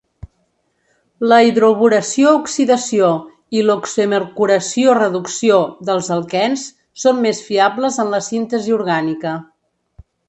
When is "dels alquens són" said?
5.91-7.21